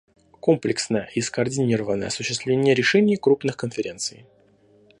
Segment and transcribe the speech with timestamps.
[0.39, 4.25] Комплексное и скоординированное осуществление решений крупных конференций.